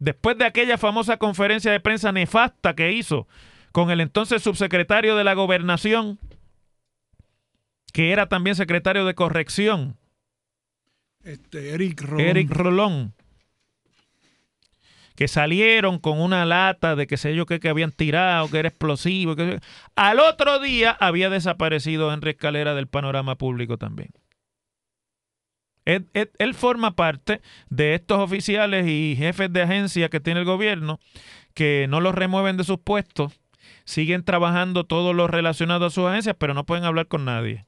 Después 0.00 0.36
de 0.38 0.44
aquella 0.44 0.76
famosa 0.76 1.18
conferencia 1.18 1.70
de 1.70 1.80
prensa 1.80 2.10
nefasta 2.10 2.74
que 2.74 2.92
hizo 2.92 3.28
con 3.70 3.90
el 3.90 4.00
entonces 4.00 4.42
subsecretario 4.42 5.14
de 5.14 5.24
la 5.24 5.34
gobernación, 5.34 6.18
que 7.92 8.12
era 8.12 8.28
también 8.28 8.56
secretario 8.56 9.04
de 9.04 9.14
corrección, 9.14 9.96
Este, 11.22 11.74
Eric 11.74 12.00
Rolón. 12.02 12.26
Eric 12.26 12.50
Rolón, 12.50 13.14
que 15.16 15.26
salieron 15.26 15.98
con 15.98 16.20
una 16.20 16.44
lata 16.46 16.94
de 16.94 17.06
que 17.08 17.16
sé 17.16 17.34
yo 17.34 17.44
qué 17.44 17.58
que 17.58 17.68
habían 17.68 17.90
tirado, 17.90 18.48
que 18.50 18.58
era 18.60 18.68
explosivo. 18.68 19.34
Que... 19.34 19.58
Al 19.96 20.20
otro 20.20 20.60
día 20.60 20.96
había 21.00 21.28
desaparecido 21.28 22.12
Henry 22.12 22.30
Escalera 22.30 22.74
del 22.74 22.86
panorama 22.86 23.36
público 23.36 23.78
también. 23.78 24.10
Él, 25.84 26.06
él- 26.12 26.30
él 26.38 26.54
forma 26.54 26.94
parte 26.94 27.40
de 27.68 27.94
estos 27.94 28.18
oficiales 28.20 28.86
y 28.86 29.16
jefes 29.16 29.52
de 29.52 29.62
agencia 29.62 30.08
que 30.08 30.20
tiene 30.20 30.40
el 30.40 30.46
gobierno 30.46 31.00
que 31.54 31.86
no 31.88 32.00
los 32.00 32.14
remueven 32.14 32.56
de 32.56 32.62
sus 32.64 32.78
puestos, 32.78 33.32
siguen 33.84 34.24
trabajando 34.24 34.84
todo 34.84 35.12
lo 35.12 35.26
relacionado 35.26 35.86
a 35.86 35.90
sus 35.90 36.06
agencias, 36.06 36.36
pero 36.38 36.54
no 36.54 36.64
pueden 36.64 36.84
hablar 36.84 37.06
con 37.06 37.24
nadie. 37.24 37.64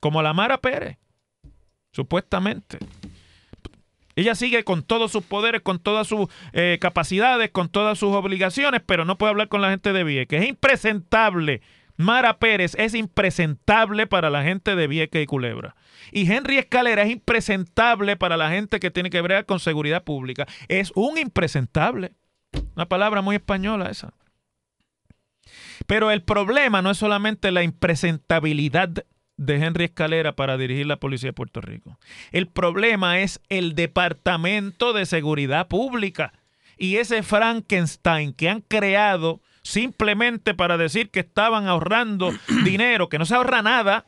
Como 0.00 0.22
la 0.22 0.32
Mara 0.32 0.58
Pérez, 0.58 0.98
supuestamente. 1.92 2.78
Ella 4.16 4.34
sigue 4.34 4.64
con 4.64 4.82
todos 4.82 5.12
sus 5.12 5.24
poderes, 5.24 5.62
con 5.62 5.78
todas 5.78 6.06
sus 6.06 6.28
eh, 6.52 6.78
capacidades, 6.80 7.50
con 7.50 7.68
todas 7.68 7.98
sus 7.98 8.14
obligaciones, 8.14 8.82
pero 8.84 9.04
no 9.04 9.16
puede 9.16 9.30
hablar 9.30 9.48
con 9.48 9.62
la 9.62 9.70
gente 9.70 9.92
de 9.92 10.04
Vieques. 10.04 10.42
Es 10.42 10.48
impresentable. 10.48 11.62
Mara 11.96 12.38
Pérez 12.38 12.74
es 12.78 12.94
impresentable 12.94 14.06
para 14.06 14.30
la 14.30 14.42
gente 14.42 14.74
de 14.74 14.86
Vieques 14.86 15.22
y 15.22 15.26
Culebra. 15.26 15.76
Y 16.12 16.30
Henry 16.30 16.58
Escalera 16.58 17.02
es 17.02 17.10
impresentable 17.10 18.16
para 18.16 18.36
la 18.36 18.50
gente 18.50 18.80
que 18.80 18.90
tiene 18.90 19.10
que 19.10 19.20
ver 19.20 19.44
con 19.46 19.60
seguridad 19.60 20.02
pública. 20.02 20.46
Es 20.68 20.92
un 20.94 21.18
impresentable. 21.18 22.12
Una 22.74 22.86
palabra 22.86 23.20
muy 23.20 23.36
española 23.36 23.90
esa. 23.90 24.12
Pero 25.86 26.10
el 26.10 26.22
problema 26.22 26.82
no 26.82 26.90
es 26.90 26.98
solamente 26.98 27.50
la 27.52 27.62
impresentabilidad 27.62 28.90
de 29.36 29.56
Henry 29.56 29.84
Escalera 29.84 30.36
para 30.36 30.58
dirigir 30.58 30.86
la 30.86 30.98
policía 30.98 31.30
de 31.30 31.34
Puerto 31.34 31.60
Rico. 31.60 31.98
El 32.30 32.46
problema 32.46 33.20
es 33.20 33.40
el 33.48 33.74
Departamento 33.74 34.92
de 34.92 35.06
Seguridad 35.06 35.68
Pública 35.68 36.32
y 36.76 36.96
ese 36.96 37.22
Frankenstein 37.22 38.34
que 38.34 38.50
han 38.50 38.60
creado 38.60 39.40
simplemente 39.62 40.54
para 40.54 40.76
decir 40.76 41.10
que 41.10 41.20
estaban 41.20 41.66
ahorrando 41.68 42.32
dinero, 42.64 43.08
que 43.08 43.18
no 43.18 43.24
se 43.24 43.34
ahorra 43.34 43.62
nada, 43.62 44.04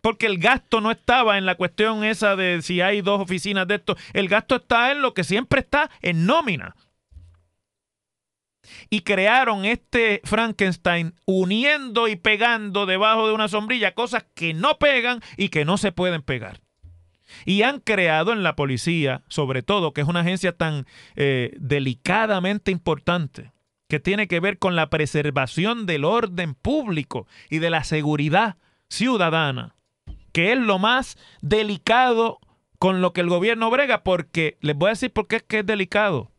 porque 0.00 0.26
el 0.26 0.38
gasto 0.38 0.80
no 0.80 0.90
estaba 0.90 1.36
en 1.36 1.44
la 1.44 1.56
cuestión 1.56 2.04
esa 2.04 2.34
de 2.34 2.62
si 2.62 2.80
hay 2.80 3.02
dos 3.02 3.20
oficinas 3.20 3.68
de 3.68 3.76
esto, 3.76 3.96
el 4.14 4.28
gasto 4.28 4.56
está 4.56 4.92
en 4.92 5.02
lo 5.02 5.12
que 5.12 5.24
siempre 5.24 5.60
está 5.60 5.90
en 6.00 6.24
nómina 6.24 6.74
y 8.88 9.00
crearon 9.00 9.64
este 9.64 10.20
Frankenstein 10.24 11.14
uniendo 11.26 12.08
y 12.08 12.16
pegando 12.16 12.86
debajo 12.86 13.26
de 13.26 13.34
una 13.34 13.48
sombrilla 13.48 13.94
cosas 13.94 14.24
que 14.34 14.54
no 14.54 14.78
pegan 14.78 15.20
y 15.36 15.48
que 15.48 15.64
no 15.64 15.76
se 15.76 15.92
pueden 15.92 16.22
pegar. 16.22 16.60
Y 17.44 17.62
han 17.62 17.80
creado 17.80 18.32
en 18.32 18.42
la 18.42 18.56
policía, 18.56 19.22
sobre 19.28 19.62
todo, 19.62 19.92
que 19.92 20.00
es 20.00 20.08
una 20.08 20.20
agencia 20.20 20.56
tan 20.56 20.86
eh, 21.16 21.56
delicadamente 21.58 22.70
importante, 22.70 23.52
que 23.88 24.00
tiene 24.00 24.28
que 24.28 24.40
ver 24.40 24.58
con 24.58 24.76
la 24.76 24.90
preservación 24.90 25.86
del 25.86 26.04
orden 26.04 26.54
público 26.54 27.26
y 27.48 27.58
de 27.58 27.70
la 27.70 27.84
seguridad 27.84 28.56
ciudadana, 28.88 29.76
que 30.32 30.52
es 30.52 30.58
lo 30.58 30.78
más 30.78 31.16
delicado 31.40 32.40
con 32.78 33.00
lo 33.00 33.12
que 33.12 33.20
el 33.20 33.28
gobierno 33.28 33.70
brega, 33.70 34.02
porque 34.02 34.56
les 34.60 34.74
voy 34.74 34.88
a 34.88 34.90
decir 34.90 35.12
por 35.12 35.26
qué 35.26 35.36
es 35.36 35.42
que 35.42 35.60
es 35.60 35.66
delicado 35.66 36.30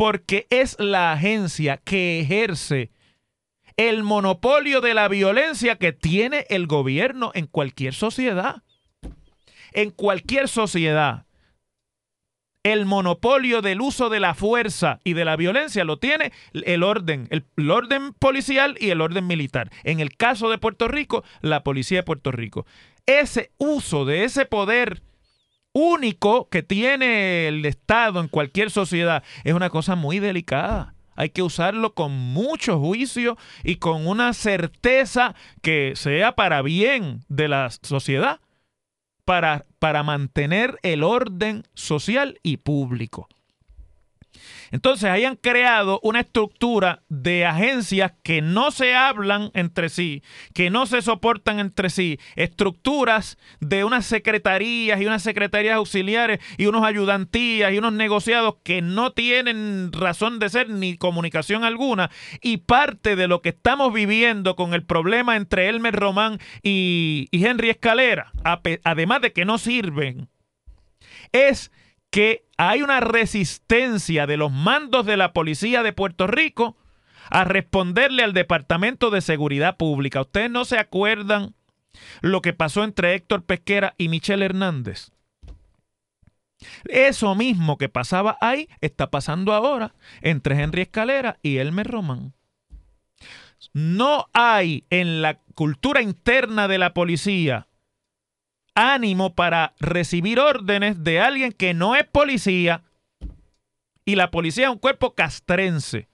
porque 0.00 0.46
es 0.48 0.78
la 0.80 1.12
agencia 1.12 1.76
que 1.76 2.20
ejerce 2.20 2.90
el 3.76 4.02
monopolio 4.02 4.80
de 4.80 4.94
la 4.94 5.08
violencia 5.08 5.76
que 5.76 5.92
tiene 5.92 6.46
el 6.48 6.66
gobierno 6.66 7.32
en 7.34 7.46
cualquier 7.46 7.92
sociedad. 7.92 8.62
En 9.72 9.90
cualquier 9.90 10.48
sociedad, 10.48 11.26
el 12.62 12.86
monopolio 12.86 13.60
del 13.60 13.82
uso 13.82 14.08
de 14.08 14.20
la 14.20 14.32
fuerza 14.32 15.00
y 15.04 15.12
de 15.12 15.26
la 15.26 15.36
violencia 15.36 15.84
lo 15.84 15.98
tiene 15.98 16.32
el 16.54 16.82
orden, 16.82 17.28
el, 17.28 17.70
orden 17.70 18.14
policial 18.14 18.78
y 18.80 18.88
el 18.88 19.02
orden 19.02 19.26
militar. 19.26 19.70
En 19.84 20.00
el 20.00 20.16
caso 20.16 20.48
de 20.48 20.56
Puerto 20.56 20.88
Rico, 20.88 21.24
la 21.42 21.62
policía 21.62 21.98
de 21.98 22.04
Puerto 22.04 22.32
Rico. 22.32 22.64
Ese 23.04 23.50
uso 23.58 24.06
de 24.06 24.24
ese 24.24 24.46
poder 24.46 25.02
único 25.72 26.48
que 26.48 26.62
tiene 26.62 27.48
el 27.48 27.64
Estado 27.64 28.20
en 28.20 28.28
cualquier 28.28 28.70
sociedad 28.70 29.22
es 29.44 29.54
una 29.54 29.70
cosa 29.70 29.96
muy 29.96 30.18
delicada. 30.18 30.94
Hay 31.16 31.30
que 31.30 31.42
usarlo 31.42 31.94
con 31.94 32.12
mucho 32.12 32.78
juicio 32.78 33.36
y 33.62 33.76
con 33.76 34.06
una 34.06 34.32
certeza 34.32 35.34
que 35.60 35.92
sea 35.94 36.32
para 36.32 36.62
bien 36.62 37.24
de 37.28 37.48
la 37.48 37.68
sociedad, 37.70 38.40
para, 39.24 39.66
para 39.78 40.02
mantener 40.02 40.78
el 40.82 41.02
orden 41.02 41.64
social 41.74 42.38
y 42.42 42.56
público. 42.56 43.28
Entonces 44.70 45.10
hayan 45.10 45.36
creado 45.36 46.00
una 46.02 46.20
estructura 46.20 47.02
de 47.08 47.44
agencias 47.44 48.12
que 48.22 48.42
no 48.42 48.70
se 48.70 48.94
hablan 48.94 49.50
entre 49.54 49.88
sí, 49.88 50.22
que 50.54 50.70
no 50.70 50.86
se 50.86 51.02
soportan 51.02 51.58
entre 51.58 51.90
sí, 51.90 52.18
estructuras 52.36 53.38
de 53.60 53.84
unas 53.84 54.06
secretarías 54.06 55.00
y 55.00 55.06
unas 55.06 55.22
secretarías 55.22 55.76
auxiliares 55.76 56.40
y 56.56 56.66
unos 56.66 56.84
ayudantías 56.84 57.72
y 57.72 57.78
unos 57.78 57.92
negociados 57.92 58.56
que 58.62 58.82
no 58.82 59.12
tienen 59.12 59.92
razón 59.92 60.38
de 60.38 60.48
ser 60.48 60.70
ni 60.70 60.96
comunicación 60.96 61.64
alguna. 61.64 62.10
Y 62.40 62.58
parte 62.58 63.16
de 63.16 63.28
lo 63.28 63.42
que 63.42 63.50
estamos 63.50 63.92
viviendo 63.92 64.56
con 64.56 64.74
el 64.74 64.84
problema 64.84 65.36
entre 65.36 65.68
Elmer 65.68 65.94
Román 65.94 66.38
y, 66.62 67.28
Henry 67.32 67.70
Escalera, 67.70 68.32
además 68.84 69.22
de 69.22 69.32
que 69.32 69.44
no 69.44 69.58
sirven, 69.58 70.28
es 71.32 71.70
que 72.10 72.44
hay 72.56 72.82
una 72.82 73.00
resistencia 73.00 74.26
de 74.26 74.36
los 74.36 74.52
mandos 74.52 75.06
de 75.06 75.16
la 75.16 75.32
policía 75.32 75.82
de 75.82 75.92
Puerto 75.92 76.26
Rico 76.26 76.76
a 77.30 77.44
responderle 77.44 78.22
al 78.22 78.34
Departamento 78.34 79.10
de 79.10 79.20
Seguridad 79.20 79.76
Pública. 79.76 80.20
¿Ustedes 80.20 80.50
no 80.50 80.64
se 80.64 80.78
acuerdan 80.78 81.54
lo 82.20 82.42
que 82.42 82.52
pasó 82.52 82.84
entre 82.84 83.14
Héctor 83.14 83.44
Pesquera 83.44 83.94
y 83.96 84.08
Michelle 84.08 84.44
Hernández? 84.44 85.12
Eso 86.84 87.34
mismo 87.34 87.78
que 87.78 87.88
pasaba 87.88 88.36
ahí 88.40 88.68
está 88.80 89.10
pasando 89.10 89.54
ahora 89.54 89.94
entre 90.20 90.60
Henry 90.60 90.82
Escalera 90.82 91.38
y 91.42 91.58
Elmer 91.58 91.86
Román. 91.86 92.34
No 93.72 94.26
hay 94.32 94.84
en 94.90 95.22
la 95.22 95.38
cultura 95.54 96.02
interna 96.02 96.66
de 96.68 96.78
la 96.78 96.92
policía 96.92 97.68
ánimo 98.74 99.34
para 99.34 99.74
recibir 99.80 100.38
órdenes 100.38 101.02
de 101.02 101.20
alguien 101.20 101.52
que 101.52 101.74
no 101.74 101.96
es 101.96 102.04
policía. 102.04 102.82
Y 104.04 104.16
la 104.16 104.30
policía 104.30 104.66
es 104.66 104.72
un 104.72 104.78
cuerpo 104.78 105.14
castrense. 105.14 106.08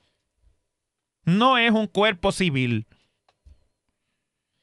No 1.25 1.59
es 1.59 1.73
un 1.73 1.87
cuerpo 1.87 2.33
civil. 2.33 2.87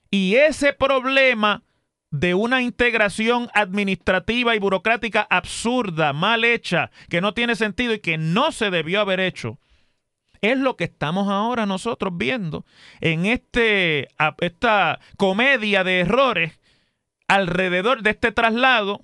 Y 0.09 0.35
ese 0.35 0.73
problema 0.73 1.63
de 2.11 2.35
una 2.35 2.61
integración 2.61 3.49
administrativa 3.55 4.55
y 4.55 4.59
burocrática 4.59 5.25
absurda, 5.29 6.13
mal 6.13 6.43
hecha, 6.43 6.91
que 7.09 7.21
no 7.21 7.33
tiene 7.33 7.55
sentido 7.55 7.93
y 7.93 7.99
que 7.99 8.19
no 8.19 8.51
se 8.51 8.69
debió 8.69 9.01
haber 9.01 9.19
hecho, 9.19 9.57
es 10.41 10.59
lo 10.59 10.77
que 10.77 10.83
estamos 10.83 11.29
ahora 11.29 11.65
nosotros 11.65 12.13
viendo 12.15 12.65
en 13.01 13.25
este, 13.25 14.09
esta 14.41 14.99
comedia 15.17 15.83
de 15.83 16.01
errores 16.01 16.59
alrededor 17.27 18.03
de 18.03 18.11
este 18.11 18.31
traslado 18.31 19.01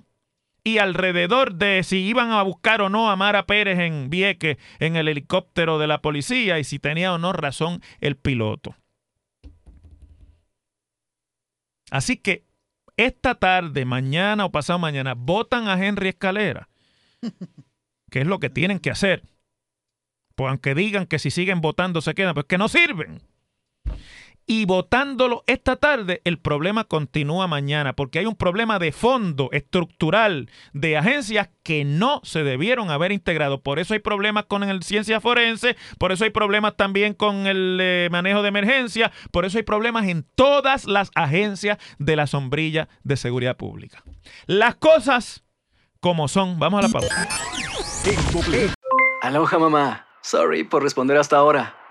y 0.62 0.78
alrededor 0.78 1.54
de 1.54 1.82
si 1.82 1.98
iban 1.98 2.30
a 2.30 2.42
buscar 2.42 2.82
o 2.82 2.88
no 2.88 3.10
a 3.10 3.16
Mara 3.16 3.46
Pérez 3.46 3.78
en 3.78 4.10
Vieques 4.10 4.58
en 4.78 4.96
el 4.96 5.08
helicóptero 5.08 5.78
de 5.78 5.86
la 5.86 6.02
policía 6.02 6.58
y 6.58 6.64
si 6.64 6.78
tenía 6.78 7.14
o 7.14 7.18
no 7.18 7.32
razón 7.32 7.82
el 8.00 8.16
piloto. 8.16 8.76
Así 11.90 12.16
que 12.16 12.44
esta 12.96 13.34
tarde, 13.34 13.84
mañana 13.84 14.44
o 14.44 14.52
pasado 14.52 14.78
mañana, 14.78 15.14
votan 15.16 15.68
a 15.68 15.84
Henry 15.84 16.10
Escalera, 16.10 16.68
que 18.10 18.20
es 18.20 18.26
lo 18.26 18.38
que 18.38 18.50
tienen 18.50 18.78
que 18.78 18.90
hacer. 18.90 19.22
Pues 20.34 20.50
aunque 20.50 20.74
digan 20.74 21.06
que 21.06 21.18
si 21.18 21.30
siguen 21.30 21.60
votando 21.60 22.00
se 22.00 22.14
quedan, 22.14 22.34
pues 22.34 22.46
que 22.46 22.58
no 22.58 22.68
sirven 22.68 23.22
y 24.50 24.64
votándolo 24.64 25.44
esta 25.46 25.76
tarde, 25.76 26.22
el 26.24 26.40
problema 26.40 26.82
continúa 26.82 27.46
mañana, 27.46 27.92
porque 27.92 28.18
hay 28.18 28.26
un 28.26 28.34
problema 28.34 28.80
de 28.80 28.90
fondo 28.90 29.48
estructural 29.52 30.50
de 30.72 30.96
agencias 30.96 31.50
que 31.62 31.84
no 31.84 32.20
se 32.24 32.42
debieron 32.42 32.90
haber 32.90 33.12
integrado. 33.12 33.62
Por 33.62 33.78
eso 33.78 33.94
hay 33.94 34.00
problemas 34.00 34.46
con 34.46 34.64
el 34.64 34.82
ciencia 34.82 35.20
forense, 35.20 35.76
por 36.00 36.10
eso 36.10 36.24
hay 36.24 36.30
problemas 36.30 36.76
también 36.76 37.14
con 37.14 37.46
el 37.46 37.78
eh, 37.80 38.08
manejo 38.10 38.42
de 38.42 38.48
emergencia, 38.48 39.12
por 39.30 39.44
eso 39.44 39.56
hay 39.56 39.62
problemas 39.62 40.08
en 40.08 40.26
todas 40.34 40.84
las 40.84 41.12
agencias 41.14 41.78
de 42.00 42.16
la 42.16 42.26
sombrilla 42.26 42.88
de 43.04 43.16
seguridad 43.16 43.56
pública. 43.56 44.02
Las 44.46 44.74
cosas 44.74 45.44
como 46.00 46.26
son. 46.26 46.58
Vamos 46.58 46.80
a 46.80 46.88
la 46.88 46.92
pausa. 46.92 47.28
Aloha 49.22 49.58
mamá. 49.60 50.06
Sorry 50.22 50.64
por 50.64 50.82
responder 50.82 51.18
hasta 51.18 51.36
ahora. 51.36 51.79